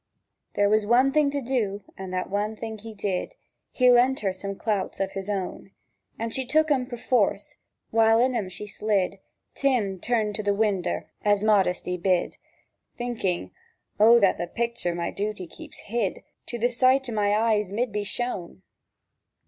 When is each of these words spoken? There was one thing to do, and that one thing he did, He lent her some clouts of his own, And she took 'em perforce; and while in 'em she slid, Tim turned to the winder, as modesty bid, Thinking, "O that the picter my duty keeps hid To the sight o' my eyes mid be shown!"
There 0.55 0.67
was 0.67 0.83
one 0.87 1.11
thing 1.11 1.29
to 1.29 1.41
do, 1.43 1.83
and 1.95 2.11
that 2.11 2.27
one 2.27 2.55
thing 2.55 2.79
he 2.79 2.91
did, 2.91 3.35
He 3.71 3.91
lent 3.91 4.21
her 4.21 4.33
some 4.33 4.55
clouts 4.55 4.99
of 4.99 5.11
his 5.11 5.29
own, 5.29 5.69
And 6.17 6.33
she 6.33 6.43
took 6.43 6.71
'em 6.71 6.87
perforce; 6.87 7.51
and 7.53 7.93
while 7.99 8.17
in 8.19 8.33
'em 8.33 8.49
she 8.49 8.65
slid, 8.65 9.19
Tim 9.53 9.99
turned 9.99 10.33
to 10.37 10.41
the 10.41 10.55
winder, 10.55 11.11
as 11.23 11.43
modesty 11.43 11.97
bid, 11.97 12.37
Thinking, 12.97 13.51
"O 13.99 14.19
that 14.19 14.39
the 14.39 14.47
picter 14.47 14.95
my 14.95 15.11
duty 15.11 15.45
keeps 15.45 15.81
hid 15.81 16.23
To 16.47 16.57
the 16.57 16.69
sight 16.69 17.07
o' 17.07 17.13
my 17.13 17.35
eyes 17.35 17.71
mid 17.71 17.91
be 17.91 18.03
shown!" 18.03 18.63